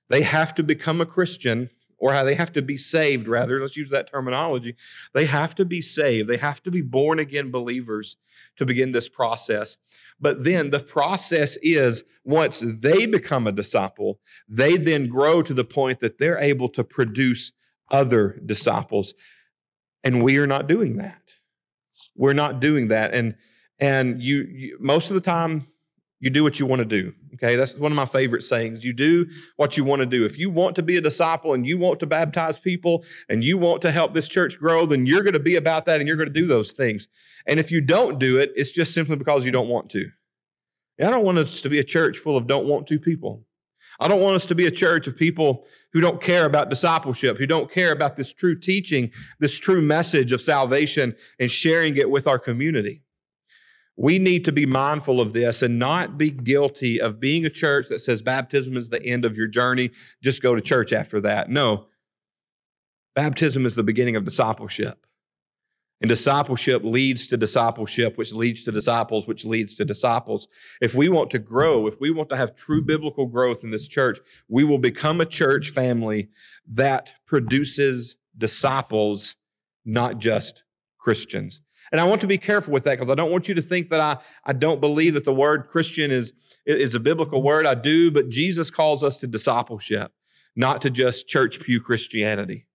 They 0.10 0.21
have 0.21 0.55
to 0.55 0.63
become 0.63 1.01
a 1.01 1.05
Christian 1.05 1.69
or 2.01 2.12
how 2.12 2.24
they 2.24 2.34
have 2.34 2.51
to 2.51 2.63
be 2.63 2.75
saved, 2.77 3.27
rather. 3.27 3.62
Let's 3.62 3.77
use 3.77 3.91
that 3.91 4.12
terminology. 4.12 4.75
They 5.13 5.27
have 5.27 5.53
to 5.55 5.63
be 5.63 5.81
saved. 5.81 6.27
They 6.27 6.38
have 6.38 6.62
to 6.63 6.72
be 6.72 6.81
born 6.81 7.20
again 7.20 7.51
believers 7.51 8.17
to 8.58 8.65
begin 8.65 8.91
this 8.91 9.08
process. 9.08 9.77
But 10.20 10.43
then 10.43 10.72
the 10.72 10.79
process 10.79 11.58
is 11.62 12.03
once 12.25 12.60
they 12.65 13.05
become 13.05 13.46
a 13.46 13.51
disciple, 13.51 14.20
they 14.50 14.77
then 14.77 15.08
grow 15.08 15.43
to 15.43 15.53
the 15.53 15.63
point 15.63 16.00
that 16.00 16.17
they're 16.17 16.39
able 16.39 16.70
to 16.70 16.84
produce 16.84 17.51
other 17.91 18.41
disciples. 18.43 19.13
And 20.03 20.24
we 20.24 20.38
are 20.39 20.48
not 20.48 20.67
doing 20.67 20.98
that. 20.98 21.22
We're 22.15 22.34
not 22.34 22.60
doing 22.60 22.88
that. 22.88 23.13
And 23.13 23.36
and 23.79 24.24
you, 24.24 24.48
you 24.50 24.77
most 24.79 25.10
of 25.10 25.15
the 25.15 25.22
time 25.22 25.67
you 26.22 26.30
do 26.30 26.44
what 26.44 26.60
you 26.60 26.66
want 26.66 26.80
to 26.80 26.86
do. 26.86 27.13
Okay, 27.34 27.56
that's 27.56 27.78
one 27.78 27.92
of 27.92 27.96
my 27.96 28.06
favorite 28.06 28.44
sayings. 28.44 28.86
You 28.86 28.94
do 28.94 29.25
what 29.58 29.75
you 29.75 29.84
want 29.84 30.01
to 30.01 30.06
do. 30.06 30.24
If 30.24 30.38
you 30.38 30.51
want 30.51 30.75
to 30.78 30.84
be 30.84 30.96
a 30.96 31.01
disciple 31.01 31.54
and 31.54 31.66
you 31.66 31.78
want 31.78 32.00
to 32.00 32.06
baptize 32.06 32.60
people 32.60 33.04
and 33.28 33.44
you 33.44 33.58
want 33.58 33.82
to 33.82 33.92
help 33.92 34.13
this 34.13 34.28
church 34.28 34.60
grow, 34.60 34.86
then 34.86 35.08
you're 35.08 35.24
going 35.24 35.34
to 35.34 35.40
be 35.40 35.56
about 35.56 35.86
that 35.86 36.00
and 36.00 36.08
you're 36.08 36.18
going 36.18 36.32
to 36.32 36.42
do 36.42 36.46
those 36.46 36.72
things. 36.72 37.08
And 37.48 37.60
if 37.60 37.72
you 37.72 37.82
don't 37.82 38.20
do 38.20 38.40
it, 38.40 38.51
it's 38.56 38.72
just 38.72 38.94
simply 38.94 39.16
because 39.16 39.44
you 39.44 39.51
don't 39.51 39.68
want 39.68 39.90
to. 39.90 40.06
And 41.00 41.08
I 41.08 41.12
don't 41.12 41.25
want 41.25 41.40
us 41.40 41.63
to 41.63 41.70
be 41.70 41.80
a 41.80 41.84
church 41.84 42.20
full 42.20 42.38
of 42.38 42.46
don't 42.46 42.68
want 42.68 42.86
to 42.88 43.00
people. 43.00 43.44
I 44.00 44.08
don't 44.08 44.22
want 44.22 44.36
us 44.36 44.46
to 44.46 44.56
be 44.56 44.68
a 44.68 44.72
church 44.72 45.08
of 45.08 45.18
people 45.18 45.66
who 45.92 46.01
don't 46.01 46.22
care 46.22 46.46
about 46.46 46.70
discipleship, 46.70 47.38
who 47.38 47.48
don't 47.48 47.72
care 47.72 47.92
about 47.92 48.16
this 48.16 48.32
true 48.32 48.58
teaching, 48.58 49.12
this 49.40 49.60
true 49.60 49.82
message 49.82 50.32
of 50.32 50.42
salvation 50.42 51.16
and 51.40 51.50
sharing 51.50 51.98
it 51.98 52.10
with 52.10 52.28
our 52.28 52.38
community. 52.40 53.01
We 54.01 54.17
need 54.17 54.46
to 54.46 54.51
be 54.51 54.65
mindful 54.65 55.22
of 55.22 55.34
this 55.34 55.62
and 55.62 55.77
not 55.77 56.17
be 56.17 56.31
guilty 56.31 57.00
of 57.00 57.20
being 57.20 57.46
a 57.46 57.51
church 57.51 57.88
that 57.89 58.00
says 58.00 58.24
baptism 58.24 58.75
is 58.75 58.89
the 58.89 59.05
end 59.05 59.25
of 59.25 59.38
your 59.38 59.46
journey. 59.46 59.91
Just 60.24 60.41
go 60.41 60.55
to 60.55 60.62
church 60.62 60.91
after 60.91 61.22
that. 61.22 61.51
No, 61.51 61.86
baptism 63.15 63.63
is 63.63 63.75
the 63.75 63.84
beginning 63.84 64.15
of 64.15 64.25
discipleship. 64.25 65.05
And 66.01 66.10
discipleship 66.10 66.84
leads 66.84 67.27
to 67.27 67.38
discipleship, 67.38 68.17
which 68.17 68.34
leads 68.34 68.63
to 68.63 68.72
disciples, 68.72 69.27
which 69.27 69.46
leads 69.46 69.75
to 69.75 69.86
disciples. 69.86 70.48
If 70.81 70.96
we 70.96 71.08
want 71.08 71.29
to 71.29 71.39
grow, 71.39 71.86
if 71.86 72.01
we 72.01 72.10
want 72.10 72.29
to 72.29 72.38
have 72.38 72.55
true 72.55 72.84
biblical 72.84 73.27
growth 73.27 73.63
in 73.63 73.70
this 73.70 73.88
church, 73.88 74.17
we 74.48 74.63
will 74.63 74.79
become 74.79 75.22
a 75.22 75.27
church 75.27 75.70
family 75.70 76.29
that 76.67 77.13
produces 77.27 78.15
disciples, 78.36 79.36
not 79.86 80.17
just 80.17 80.63
Christians. 80.98 81.62
And 81.91 82.00
I 82.00 82.05
want 82.05 82.21
to 82.21 82.27
be 82.27 82.38
careful 82.38 82.74
with 82.74 82.83
that 82.86 82.98
because 82.98 83.10
I 83.10 83.15
don't 83.15 83.31
want 83.31 83.50
you 83.50 83.55
to 83.55 83.62
think 83.62 83.89
that 83.89 84.00
I, 84.00 84.17
I 84.45 84.53
don't 84.53 84.79
believe 84.79 85.13
that 85.15 85.25
the 85.25 85.33
word 85.33 85.67
Christian 85.69 86.10
is, 86.10 86.33
is 86.65 86.95
a 86.95 87.00
biblical 87.00 87.41
word. 87.41 87.65
I 87.65 87.75
do, 87.75 88.12
but 88.12 88.29
Jesus 88.29 88.69
calls 88.69 89.03
us 89.03 89.17
to 89.17 89.27
discipleship, 89.27 90.12
not 90.55 90.81
to 90.81 90.89
just 90.89 91.27
church 91.27 91.60
pew 91.60 91.81
Christianity. 91.81 92.65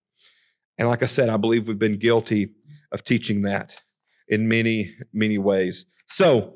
And 0.77 0.87
like 0.87 1.01
I 1.01 1.07
said, 1.07 1.29
I 1.29 1.37
believe 1.37 1.67
we've 1.67 1.79
been 1.79 1.97
guilty 1.97 2.49
of 2.91 3.03
teaching 3.03 3.41
that 3.41 3.81
in 4.27 4.47
many, 4.47 4.95
many 5.13 5.37
ways. 5.37 5.85
So 6.05 6.53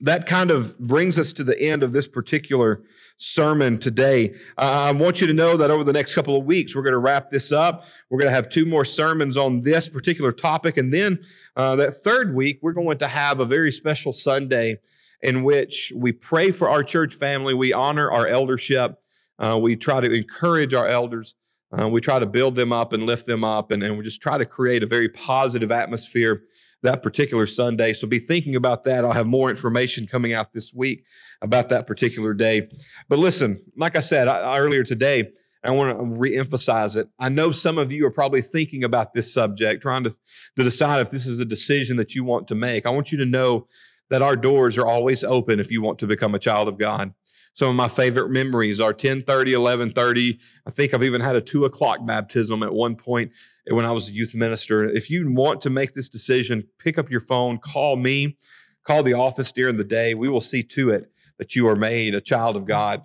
that 0.00 0.26
kind 0.26 0.50
of 0.50 0.78
brings 0.78 1.18
us 1.18 1.32
to 1.34 1.44
the 1.44 1.60
end 1.60 1.82
of 1.82 1.92
this 1.92 2.08
particular 2.08 2.82
sermon 3.18 3.78
today. 3.78 4.30
Uh, 4.56 4.88
I 4.88 4.92
want 4.92 5.20
you 5.20 5.26
to 5.26 5.34
know 5.34 5.56
that 5.58 5.70
over 5.70 5.84
the 5.84 5.92
next 5.92 6.14
couple 6.14 6.36
of 6.36 6.44
weeks, 6.44 6.74
we're 6.74 6.82
going 6.82 6.92
to 6.92 6.98
wrap 6.98 7.30
this 7.30 7.52
up. 7.52 7.84
We're 8.08 8.18
going 8.18 8.30
to 8.30 8.34
have 8.34 8.48
two 8.48 8.64
more 8.64 8.84
sermons 8.84 9.36
on 9.36 9.60
this 9.60 9.88
particular 9.88 10.32
topic. 10.32 10.78
And 10.78 10.92
then 10.92 11.20
uh, 11.54 11.76
that 11.76 12.02
third 12.02 12.34
week, 12.34 12.60
we're 12.62 12.72
going 12.72 12.98
to 12.98 13.08
have 13.08 13.40
a 13.40 13.44
very 13.44 13.70
special 13.70 14.12
Sunday 14.12 14.78
in 15.22 15.44
which 15.44 15.92
we 15.94 16.12
pray 16.12 16.50
for 16.50 16.70
our 16.70 16.82
church 16.82 17.14
family. 17.14 17.52
We 17.52 17.74
honor 17.74 18.10
our 18.10 18.26
eldership. 18.26 18.98
Uh, 19.38 19.58
we 19.60 19.76
try 19.76 20.00
to 20.00 20.10
encourage 20.10 20.72
our 20.72 20.86
elders. 20.88 21.34
Uh, 21.78 21.88
we 21.88 22.00
try 22.00 22.18
to 22.18 22.26
build 22.26 22.56
them 22.56 22.72
up 22.72 22.92
and 22.92 23.04
lift 23.04 23.26
them 23.26 23.44
up, 23.44 23.70
and, 23.70 23.82
and 23.82 23.96
we 23.96 24.02
just 24.02 24.20
try 24.20 24.36
to 24.38 24.44
create 24.44 24.82
a 24.82 24.86
very 24.86 25.08
positive 25.08 25.70
atmosphere 25.70 26.42
that 26.82 27.02
particular 27.02 27.46
Sunday. 27.46 27.92
So 27.92 28.06
be 28.06 28.18
thinking 28.18 28.56
about 28.56 28.84
that. 28.84 29.04
I'll 29.04 29.12
have 29.12 29.26
more 29.26 29.50
information 29.50 30.06
coming 30.06 30.32
out 30.32 30.52
this 30.52 30.72
week 30.72 31.04
about 31.42 31.68
that 31.70 31.86
particular 31.86 32.34
day. 32.34 32.68
But 33.08 33.18
listen, 33.18 33.62
like 33.76 33.96
I 33.96 34.00
said 34.00 34.28
I, 34.28 34.58
earlier 34.58 34.84
today, 34.84 35.30
I 35.62 35.72
want 35.72 35.98
to 35.98 36.04
reemphasize 36.04 36.96
it. 36.96 37.08
I 37.18 37.28
know 37.28 37.50
some 37.50 37.76
of 37.76 37.92
you 37.92 38.06
are 38.06 38.10
probably 38.10 38.40
thinking 38.40 38.82
about 38.82 39.12
this 39.12 39.32
subject, 39.32 39.82
trying 39.82 40.04
to, 40.04 40.14
to 40.56 40.64
decide 40.64 41.00
if 41.00 41.10
this 41.10 41.26
is 41.26 41.38
a 41.38 41.44
decision 41.44 41.98
that 41.98 42.14
you 42.14 42.24
want 42.24 42.48
to 42.48 42.54
make. 42.54 42.86
I 42.86 42.90
want 42.90 43.12
you 43.12 43.18
to 43.18 43.26
know 43.26 43.66
that 44.08 44.22
our 44.22 44.36
doors 44.36 44.78
are 44.78 44.86
always 44.86 45.22
open 45.22 45.60
if 45.60 45.70
you 45.70 45.82
want 45.82 45.98
to 45.98 46.06
become 46.06 46.34
a 46.34 46.38
child 46.38 46.66
of 46.66 46.78
God. 46.78 47.12
Some 47.54 47.68
of 47.68 47.74
my 47.74 47.88
favorite 47.88 48.30
memories 48.30 48.80
are 48.80 48.92
10 48.92 49.22
30, 49.22 49.52
11 49.52 49.92
30. 49.92 50.38
I 50.66 50.70
think 50.70 50.94
I've 50.94 51.02
even 51.02 51.20
had 51.20 51.36
a 51.36 51.40
two 51.40 51.64
o'clock 51.64 51.98
baptism 52.06 52.62
at 52.62 52.72
one 52.72 52.96
point 52.96 53.32
when 53.68 53.84
I 53.84 53.90
was 53.90 54.08
a 54.08 54.12
youth 54.12 54.34
minister. 54.34 54.88
If 54.88 55.10
you 55.10 55.30
want 55.32 55.60
to 55.62 55.70
make 55.70 55.94
this 55.94 56.08
decision, 56.08 56.64
pick 56.78 56.98
up 56.98 57.10
your 57.10 57.20
phone, 57.20 57.58
call 57.58 57.96
me, 57.96 58.36
call 58.84 59.02
the 59.02 59.14
office 59.14 59.52
during 59.52 59.76
the 59.76 59.84
day. 59.84 60.14
We 60.14 60.28
will 60.28 60.40
see 60.40 60.62
to 60.62 60.90
it 60.90 61.10
that 61.38 61.56
you 61.56 61.68
are 61.68 61.76
made 61.76 62.14
a 62.14 62.20
child 62.20 62.56
of 62.56 62.66
God. 62.66 63.02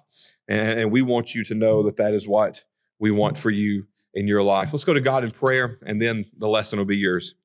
And, 0.47 0.79
and 0.79 0.91
we 0.91 1.01
want 1.01 1.33
you 1.33 1.43
to 1.45 1.55
know 1.55 1.83
that 1.83 1.97
that 1.97 2.13
is 2.13 2.27
what 2.27 2.63
we 2.99 3.11
want 3.11 3.37
for 3.37 3.49
you 3.49 3.87
in 4.13 4.27
your 4.27 4.43
life. 4.43 4.73
Let's 4.73 4.83
go 4.83 4.93
to 4.93 5.01
God 5.01 5.23
in 5.23 5.31
prayer, 5.31 5.77
and 5.85 6.01
then 6.01 6.25
the 6.37 6.47
lesson 6.47 6.79
will 6.79 6.85
be 6.85 6.97
yours. 6.97 7.35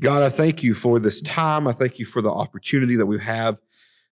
God, 0.00 0.22
I 0.22 0.28
thank 0.28 0.62
you 0.62 0.74
for 0.74 0.98
this 0.98 1.20
time. 1.20 1.66
I 1.66 1.72
thank 1.72 1.98
you 1.98 2.04
for 2.04 2.22
the 2.22 2.30
opportunity 2.30 2.96
that 2.96 3.06
we 3.06 3.20
have 3.20 3.58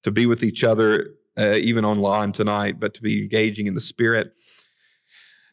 to 0.04 0.12
be 0.12 0.26
with 0.26 0.44
each 0.44 0.64
other, 0.64 1.12
uh, 1.38 1.56
even 1.56 1.86
online 1.86 2.32
tonight, 2.32 2.80
but 2.80 2.94
to 2.96 3.02
be 3.02 3.22
engaging 3.22 3.68
in 3.68 3.74
the 3.74 3.82
Spirit. 3.82 4.34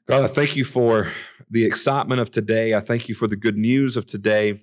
God, 0.07 0.25
I 0.25 0.29
thank 0.29 0.57
you 0.57 0.65
for 0.65 1.13
the 1.51 1.65
excitement 1.65 2.21
of 2.21 2.31
today. 2.31 2.75
I 2.75 2.81
thank 2.81 3.09
you 3.09 3.15
for 3.15 3.27
the 3.27 3.37
good 3.37 3.57
news 3.57 3.97
of 3.97 4.07
today. 4.07 4.63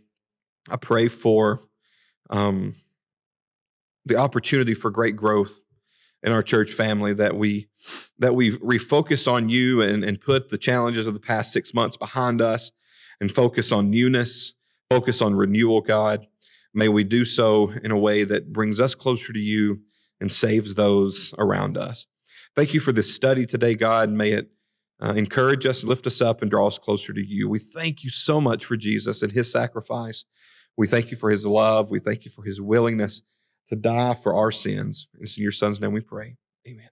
I 0.69 0.75
pray 0.75 1.07
for 1.07 1.61
um, 2.29 2.75
the 4.05 4.17
opportunity 4.17 4.73
for 4.73 4.91
great 4.91 5.15
growth 5.15 5.61
in 6.23 6.31
our 6.31 6.41
church 6.41 6.71
family 6.71 7.13
that 7.13 7.35
we 7.37 7.69
that 8.19 8.35
we 8.35 8.57
refocus 8.57 9.31
on 9.31 9.49
you 9.49 9.81
and, 9.81 10.03
and 10.03 10.19
put 10.19 10.49
the 10.49 10.57
challenges 10.57 11.07
of 11.07 11.13
the 11.13 11.19
past 11.19 11.53
six 11.53 11.73
months 11.73 11.95
behind 11.95 12.41
us 12.41 12.71
and 13.21 13.31
focus 13.31 13.71
on 13.71 13.89
newness, 13.89 14.53
focus 14.89 15.21
on 15.21 15.35
renewal, 15.35 15.81
God. 15.81 16.27
May 16.73 16.89
we 16.89 17.03
do 17.03 17.23
so 17.25 17.71
in 17.83 17.91
a 17.91 17.97
way 17.97 18.23
that 18.23 18.51
brings 18.51 18.81
us 18.81 18.95
closer 18.95 19.31
to 19.31 19.39
you 19.39 19.79
and 20.19 20.31
saves 20.31 20.73
those 20.73 21.33
around 21.37 21.77
us. 21.77 22.05
Thank 22.55 22.73
you 22.73 22.79
for 22.79 22.91
this 22.91 23.13
study 23.13 23.45
today, 23.45 23.75
God. 23.75 24.09
May 24.09 24.31
it 24.31 24.49
uh, 25.01 25.13
encourage 25.13 25.65
us, 25.65 25.83
lift 25.83 26.07
us 26.07 26.21
up, 26.21 26.41
and 26.41 26.49
draw 26.49 26.67
us 26.67 26.79
closer 26.79 27.13
to 27.13 27.23
you. 27.23 27.47
We 27.47 27.59
thank 27.59 28.03
you 28.03 28.09
so 28.09 28.41
much 28.41 28.65
for 28.65 28.75
Jesus 28.75 29.21
and 29.21 29.31
his 29.31 29.51
sacrifice. 29.51 30.25
We 30.75 30.87
thank 30.87 31.11
you 31.11 31.17
for 31.17 31.29
his 31.29 31.45
love. 31.45 31.91
We 31.91 31.99
thank 31.99 32.25
you 32.25 32.31
for 32.31 32.43
his 32.43 32.61
willingness 32.61 33.21
to 33.69 33.75
die 33.75 34.13
for 34.15 34.33
our 34.33 34.51
sins. 34.51 35.07
It's 35.19 35.37
in 35.37 35.43
your 35.43 35.51
son's 35.51 35.79
name 35.79 35.93
we 35.93 36.01
pray. 36.01 36.37
Amen. 36.67 36.89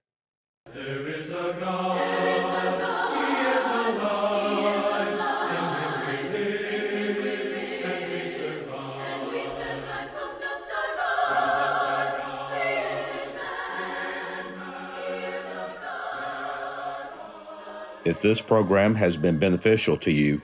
If 18.06 18.20
this 18.20 18.40
program 18.40 18.94
has 18.94 19.16
been 19.16 19.40
beneficial 19.40 19.96
to 19.96 20.12
you, 20.12 20.40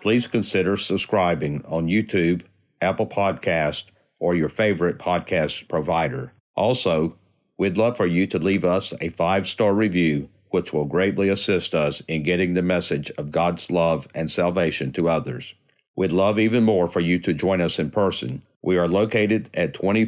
please 0.00 0.28
consider 0.28 0.76
subscribing 0.76 1.64
on 1.66 1.88
YouTube, 1.88 2.42
Apple 2.80 3.08
Podcast, 3.08 3.82
or 4.20 4.36
your 4.36 4.48
favorite 4.48 4.96
podcast 4.98 5.66
provider. 5.68 6.32
Also, 6.54 7.16
we'd 7.58 7.76
love 7.76 7.96
for 7.96 8.06
you 8.06 8.28
to 8.28 8.38
leave 8.38 8.64
us 8.64 8.94
a 9.00 9.08
five-star 9.08 9.74
review, 9.74 10.28
which 10.50 10.72
will 10.72 10.84
greatly 10.84 11.28
assist 11.28 11.74
us 11.74 12.00
in 12.06 12.22
getting 12.22 12.54
the 12.54 12.62
message 12.62 13.10
of 13.18 13.32
God's 13.32 13.72
love 13.72 14.06
and 14.14 14.30
salvation 14.30 14.92
to 14.92 15.08
others. 15.08 15.52
We'd 15.96 16.12
love 16.12 16.38
even 16.38 16.62
more 16.62 16.86
for 16.86 17.00
you 17.00 17.18
to 17.18 17.34
join 17.34 17.60
us 17.60 17.80
in 17.80 17.90
person. 17.90 18.42
We 18.62 18.78
are 18.78 18.86
located 18.86 19.50
at 19.54 19.74
20 19.74 20.06